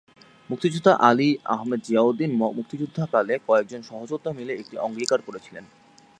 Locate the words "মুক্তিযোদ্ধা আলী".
0.49-1.29